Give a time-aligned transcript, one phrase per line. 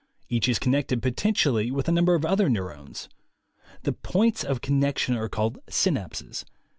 [0.29, 3.07] Each is connected potentially with a number of other neurones.
[3.83, 6.43] The points of connection are called "synapses."